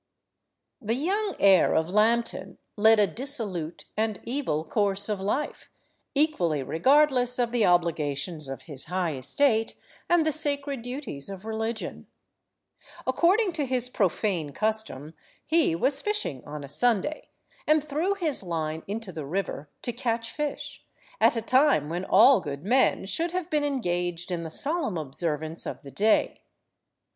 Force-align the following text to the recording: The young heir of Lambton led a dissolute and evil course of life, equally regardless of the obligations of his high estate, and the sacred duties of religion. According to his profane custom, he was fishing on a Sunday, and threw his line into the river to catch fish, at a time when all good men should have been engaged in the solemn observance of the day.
The 0.81 0.95
young 0.95 1.35
heir 1.39 1.75
of 1.75 1.87
Lambton 1.91 2.57
led 2.75 2.99
a 2.99 3.05
dissolute 3.05 3.85
and 3.95 4.19
evil 4.23 4.65
course 4.65 5.07
of 5.07 5.19
life, 5.21 5.69
equally 6.15 6.63
regardless 6.63 7.37
of 7.37 7.51
the 7.51 7.67
obligations 7.67 8.49
of 8.49 8.63
his 8.63 8.85
high 8.85 9.15
estate, 9.15 9.75
and 10.09 10.25
the 10.25 10.31
sacred 10.31 10.81
duties 10.81 11.29
of 11.29 11.45
religion. 11.45 12.07
According 13.05 13.51
to 13.51 13.65
his 13.67 13.89
profane 13.89 14.53
custom, 14.53 15.13
he 15.45 15.75
was 15.75 16.01
fishing 16.01 16.43
on 16.47 16.63
a 16.63 16.67
Sunday, 16.67 17.27
and 17.67 17.83
threw 17.83 18.15
his 18.15 18.41
line 18.41 18.81
into 18.87 19.11
the 19.11 19.27
river 19.27 19.69
to 19.83 19.93
catch 19.93 20.31
fish, 20.31 20.83
at 21.19 21.35
a 21.35 21.43
time 21.43 21.89
when 21.89 22.05
all 22.05 22.39
good 22.41 22.63
men 22.63 23.05
should 23.05 23.33
have 23.33 23.51
been 23.51 23.63
engaged 23.63 24.31
in 24.31 24.41
the 24.41 24.49
solemn 24.49 24.97
observance 24.97 25.67
of 25.67 25.83
the 25.83 25.91
day. 25.91 26.41